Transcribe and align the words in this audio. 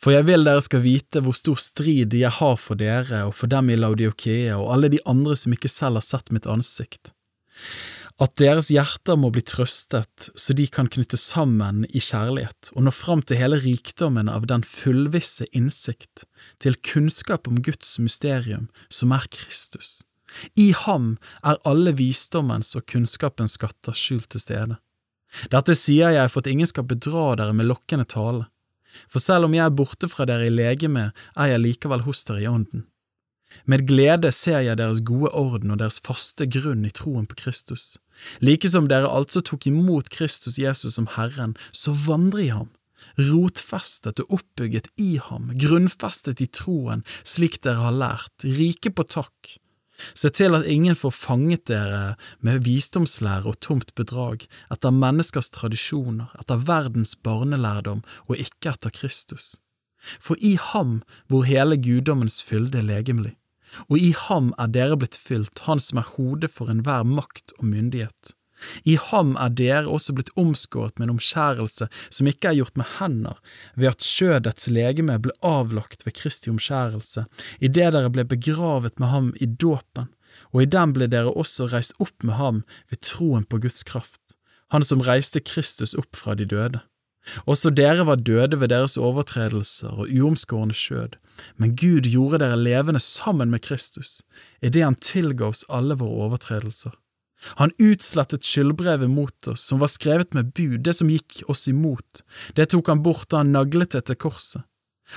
For 0.00 0.14
jeg 0.14 0.24
vil 0.30 0.46
dere 0.46 0.64
skal 0.64 0.80
vite 0.84 1.20
hvor 1.20 1.36
stor 1.36 1.58
strid 1.60 2.14
jeg 2.16 2.32
har 2.38 2.56
for 2.60 2.80
dere 2.80 3.26
og 3.28 3.34
for 3.36 3.52
dem 3.52 3.68
i 3.68 3.76
Laudiokia 3.76 4.56
og 4.56 4.70
alle 4.74 4.92
de 4.94 5.00
andre 5.08 5.36
som 5.36 5.52
ikke 5.52 5.68
selv 5.68 6.00
har 6.00 6.06
sett 6.06 6.32
mitt 6.32 6.48
ansikt, 6.48 7.12
at 8.20 8.34
deres 8.40 8.68
hjerter 8.72 9.16
må 9.16 9.30
bli 9.32 9.42
trøstet 9.44 10.28
så 10.32 10.56
de 10.56 10.66
kan 10.72 10.88
knytte 10.92 11.16
sammen 11.20 11.86
i 11.88 12.00
kjærlighet 12.04 12.72
og 12.74 12.84
nå 12.84 12.92
fram 12.92 13.22
til 13.24 13.40
hele 13.40 13.60
rikdommen 13.60 14.28
av 14.32 14.46
den 14.48 14.64
fullvisse 14.64 15.48
innsikt, 15.56 16.24
til 16.60 16.76
kunnskap 16.84 17.48
om 17.48 17.60
Guds 17.64 17.98
mysterium, 18.00 18.68
som 18.92 19.12
er 19.16 19.24
Kristus. 19.32 20.00
I 20.56 20.70
ham 20.84 21.16
er 21.44 21.60
alle 21.66 21.92
visdommens 21.96 22.72
og 22.78 22.86
kunnskapens 22.92 23.56
skatter 23.58 23.96
skjult 23.96 24.30
til 24.32 24.44
stede. 24.44 24.78
Dette 25.52 25.76
sier 25.78 26.12
jeg 26.14 26.30
for 26.30 26.42
at 26.42 26.50
ingen 26.50 26.68
skal 26.68 26.88
bedra 26.88 27.34
dere 27.40 27.56
med 27.56 27.68
lokkende 27.70 28.06
tale. 28.08 28.48
For 29.10 29.22
selv 29.22 29.48
om 29.48 29.54
jeg 29.56 29.64
er 29.66 29.74
borte 29.74 30.10
fra 30.10 30.26
dere 30.28 30.48
i 30.48 30.54
legeme, 30.54 31.10
er 31.36 31.52
jeg 31.52 31.64
likevel 31.64 32.06
hos 32.06 32.24
dere 32.28 32.44
i 32.44 32.50
ånden. 32.50 32.86
Med 33.66 33.86
glede 33.88 34.30
ser 34.32 34.62
jeg 34.62 34.78
deres 34.78 35.02
gode 35.06 35.32
orden 35.34 35.72
og 35.74 35.80
deres 35.80 35.98
faste 36.06 36.46
grunn 36.46 36.84
i 36.86 36.92
troen 36.94 37.26
på 37.26 37.38
Kristus. 37.38 37.96
Like 38.44 38.68
som 38.70 38.86
dere 38.90 39.10
altså 39.10 39.42
tok 39.42 39.66
imot 39.66 40.10
Kristus 40.12 40.58
Jesus 40.60 40.94
som 40.94 41.08
Herren, 41.16 41.56
så 41.72 41.94
vandrer 41.94 42.44
i 42.44 42.52
ham, 42.54 42.70
rotfestet 43.18 44.20
og 44.22 44.36
oppbygget 44.38 44.90
i 45.00 45.16
ham, 45.22 45.50
grunnfestet 45.58 46.42
i 46.44 46.46
troen, 46.46 47.02
slik 47.24 47.60
dere 47.64 47.88
har 47.88 47.96
lært, 47.96 48.46
rike 48.46 48.92
på 48.94 49.06
takk, 49.08 49.56
Se 50.14 50.30
til 50.30 50.56
at 50.56 50.66
ingen 50.66 50.96
får 50.96 51.14
fanget 51.16 51.66
dere 51.70 52.14
med 52.40 52.62
visdomslære 52.66 53.48
og 53.50 53.60
tomt 53.60 53.94
bedrag, 53.98 54.46
etter 54.72 54.94
menneskers 54.94 55.50
tradisjoner, 55.54 56.30
etter 56.40 56.62
verdens 56.68 57.16
barnelærdom 57.16 58.04
og 58.28 58.36
ikke 58.38 58.74
etter 58.74 58.94
Kristus. 58.94 59.56
For 60.20 60.36
i 60.40 60.56
ham 60.60 61.00
bor 61.28 61.44
hele 61.44 61.76
guddommens 61.76 62.40
fylde 62.42 62.80
legemlig, 62.82 63.36
og 63.88 63.98
i 64.00 64.14
ham 64.16 64.54
er 64.58 64.72
dere 64.72 64.96
blitt 64.98 65.18
fylt, 65.20 65.66
han 65.66 65.82
som 65.82 66.00
er 66.00 66.12
hodet 66.16 66.50
for 66.50 66.72
enhver 66.72 67.04
makt 67.06 67.52
og 67.58 67.68
myndighet. 67.68 68.34
I 68.84 68.96
ham 69.00 69.34
er 69.40 69.52
dere 69.56 69.88
også 69.88 70.14
blitt 70.16 70.32
omskåret 70.40 70.98
med 70.98 71.08
en 71.08 71.16
omskjærelse 71.16 71.88
som 72.08 72.30
ikke 72.30 72.50
er 72.50 72.58
gjort 72.60 72.76
med 72.80 72.88
hender, 72.98 73.38
ved 73.76 73.92
at 73.92 74.04
skjødets 74.04 74.68
legeme 74.72 75.18
ble 75.22 75.34
avlagt 75.46 76.06
ved 76.06 76.16
Kristi 76.18 76.52
omskjærelse, 76.52 77.26
idet 77.60 77.92
dere 77.96 78.12
ble 78.12 78.26
begravet 78.28 78.98
med 79.00 79.12
ham 79.14 79.32
i 79.40 79.48
dåpen, 79.48 80.10
og 80.52 80.62
i 80.62 80.70
den 80.70 80.94
ble 80.96 81.08
dere 81.10 81.32
også 81.32 81.70
reist 81.72 81.96
opp 81.98 82.26
med 82.26 82.38
ham 82.40 82.62
ved 82.90 83.02
troen 83.06 83.46
på 83.48 83.60
Guds 83.62 83.82
kraft, 83.86 84.36
han 84.70 84.86
som 84.86 85.02
reiste 85.02 85.42
Kristus 85.42 85.96
opp 85.98 86.16
fra 86.16 86.36
de 86.38 86.46
døde. 86.46 86.84
Også 87.44 87.70
dere 87.74 88.06
var 88.08 88.22
døde 88.24 88.58
ved 88.60 88.70
deres 88.72 88.96
overtredelser 88.96 89.92
og 89.92 90.08
uomskårne 90.08 90.74
skjød, 90.74 91.18
men 91.60 91.76
Gud 91.76 92.08
gjorde 92.08 92.40
dere 92.42 92.58
levende 92.58 93.00
sammen 93.02 93.52
med 93.52 93.62
Kristus, 93.66 94.20
idet 94.62 94.84
han 94.86 94.96
tilga 94.96 95.50
oss 95.50 95.64
alle 95.68 95.98
våre 96.00 96.28
overtredelser. 96.28 96.96
Han 97.60 97.72
utslettet 97.78 98.44
skyldbrevet 98.44 99.10
mot 99.10 99.48
oss, 99.48 99.62
som 99.64 99.80
var 99.80 99.88
skrevet 99.92 100.34
med 100.36 100.52
bud, 100.52 100.82
det 100.84 100.94
som 100.98 101.10
gikk 101.10 101.42
oss 101.48 101.68
imot, 101.70 102.24
det 102.56 102.70
tok 102.72 102.90
han 102.92 103.02
bort 103.04 103.30
da 103.30 103.40
han 103.40 103.54
naglet 103.54 103.96
det 103.96 104.04
til 104.10 104.20
korset. 104.20 104.66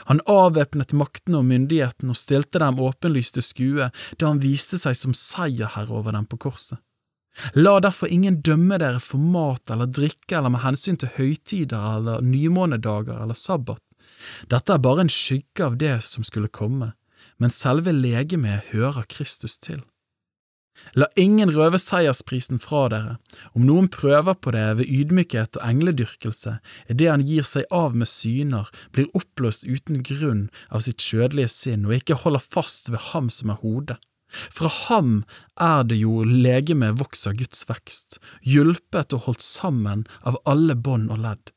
Han 0.10 0.24
avvæpnet 0.30 0.96
maktene 0.98 1.42
og 1.42 1.46
myndigheten 1.46 2.10
og 2.10 2.18
stilte 2.18 2.62
dem 2.64 2.80
åpenlyst 2.82 3.38
til 3.38 3.46
skue 3.46 3.92
da 4.18 4.32
han 4.32 4.42
viste 4.42 4.80
seg 4.82 4.98
som 4.98 5.14
seierherre 5.18 5.94
over 5.94 6.16
dem 6.16 6.26
på 6.30 6.40
korset. 6.48 6.80
La 7.58 7.80
derfor 7.82 8.12
ingen 8.14 8.42
dømme 8.46 8.78
dere 8.82 9.02
for 9.02 9.22
mat 9.22 9.70
eller 9.74 9.90
drikke 9.90 10.38
eller 10.38 10.54
med 10.54 10.62
hensyn 10.66 11.00
til 11.02 11.14
høytider 11.16 11.98
eller 11.98 12.26
nymånedager 12.26 13.24
eller 13.24 13.38
sabbat. 13.38 13.82
Dette 14.50 14.76
er 14.76 14.84
bare 14.84 15.06
en 15.06 15.14
skygge 15.14 15.66
av 15.66 15.80
det 15.82 15.96
som 16.06 16.26
skulle 16.28 16.52
komme, 16.54 16.92
men 17.42 17.54
selve 17.54 17.94
legemet 17.96 18.70
hører 18.74 19.10
Kristus 19.10 19.58
til. 19.58 19.82
La 20.98 21.08
ingen 21.20 21.52
røve 21.54 21.80
seiersprisen 21.82 22.62
fra 22.62 22.88
dere. 22.94 23.18
Om 23.58 23.66
noen 23.68 23.90
prøver 23.94 24.38
på 24.38 24.54
det 24.56 24.66
ved 24.80 24.90
ydmykhet 24.90 25.60
og 25.60 25.66
engledyrkelse, 25.68 26.58
er 26.90 27.00
det 27.00 27.10
han 27.10 27.26
gir 27.28 27.48
seg 27.48 27.68
av 27.74 27.98
med 27.98 28.10
syner, 28.10 28.70
blir 28.94 29.10
oppløst 29.18 29.66
uten 29.66 30.04
grunn 30.06 30.48
av 30.70 30.86
sitt 30.86 31.02
skjødelige 31.04 31.52
sinn 31.54 31.88
og 31.88 31.98
ikke 32.00 32.20
holder 32.24 32.44
fast 32.44 32.92
ved 32.94 33.02
ham 33.12 33.30
som 33.34 33.54
er 33.54 33.62
hodet. 33.62 34.00
Fra 34.34 34.70
ham 34.90 35.24
er 35.62 35.84
det 35.86 36.00
jo 36.02 36.24
legemet 36.26 36.98
vokser 37.02 37.36
Guds 37.38 37.68
vekst, 37.70 38.18
hjulpet 38.42 39.14
og 39.14 39.28
holdt 39.28 39.46
sammen 39.46 40.08
av 40.26 40.40
alle 40.50 40.76
bånd 40.76 41.14
og 41.14 41.22
ledd. 41.26 41.54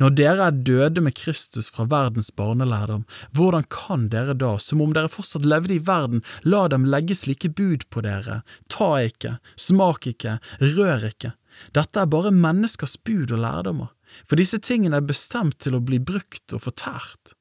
Når 0.00 0.14
dere 0.18 0.48
er 0.50 0.58
døde 0.66 1.02
med 1.04 1.16
Kristus 1.18 1.70
fra 1.72 1.86
verdens 1.90 2.30
barnelærdom, 2.36 3.06
hvordan 3.36 3.66
kan 3.72 4.08
dere 4.12 4.36
da, 4.36 4.54
som 4.60 4.82
om 4.84 4.94
dere 4.96 5.10
fortsatt 5.12 5.46
levde 5.48 5.76
i 5.76 5.82
verden, 5.86 6.24
la 6.44 6.66
dem 6.68 6.86
legge 6.88 7.16
slike 7.16 7.52
bud 7.56 7.86
på 7.90 8.04
dere, 8.06 8.42
ta 8.72 8.92
ikke, 9.06 9.38
smak 9.56 10.08
ikke, 10.10 10.38
rør 10.60 11.10
ikke? 11.10 11.34
Dette 11.76 12.02
er 12.02 12.10
bare 12.10 12.32
menneskers 12.34 12.96
bud 13.04 13.32
og 13.34 13.42
lærdommer, 13.42 13.90
for 14.26 14.40
disse 14.40 14.60
tingene 14.62 15.00
er 15.00 15.06
bestemt 15.06 15.60
til 15.62 15.76
å 15.76 15.84
bli 15.84 16.00
brukt 16.02 16.54
og 16.56 16.64
fortært. 16.68 17.34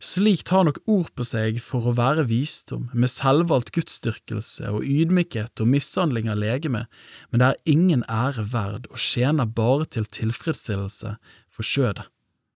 Slikt 0.00 0.50
har 0.54 0.64
nok 0.66 0.80
ord 0.88 1.12
på 1.16 1.26
seg 1.26 1.60
for 1.64 1.88
å 1.88 1.94
være 1.98 2.26
visdom, 2.30 2.88
med 2.94 3.12
selvvalgt 3.12 3.74
gudsdyrkelse 3.76 4.72
og 4.72 4.86
ydmykhet 4.88 5.62
og 5.62 5.70
mishandling 5.72 6.30
av 6.32 6.40
legeme, 6.40 6.86
men 7.30 7.42
det 7.42 7.52
er 7.52 7.72
ingen 7.76 8.04
ære 8.08 8.48
verd 8.52 8.90
og 8.90 9.00
tjener 9.00 9.48
bare 9.48 9.88
til 9.88 10.08
tilfredsstillelse 10.08 11.16
for 11.52 11.66
skjødet. 11.66 12.08